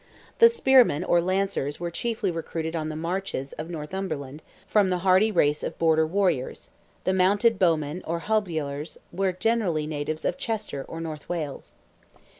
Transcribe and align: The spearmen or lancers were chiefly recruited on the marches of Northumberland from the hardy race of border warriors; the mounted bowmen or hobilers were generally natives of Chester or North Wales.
The 0.39 0.49
spearmen 0.49 1.03
or 1.03 1.21
lancers 1.21 1.79
were 1.79 1.91
chiefly 1.91 2.31
recruited 2.31 2.75
on 2.75 2.89
the 2.89 2.95
marches 2.95 3.53
of 3.53 3.69
Northumberland 3.69 4.41
from 4.67 4.89
the 4.89 4.97
hardy 5.05 5.31
race 5.31 5.61
of 5.61 5.77
border 5.77 6.07
warriors; 6.07 6.71
the 7.03 7.13
mounted 7.13 7.59
bowmen 7.59 8.01
or 8.07 8.17
hobilers 8.21 8.97
were 9.11 9.31
generally 9.31 9.85
natives 9.85 10.25
of 10.25 10.39
Chester 10.39 10.83
or 10.87 11.01
North 11.01 11.29
Wales. 11.29 11.73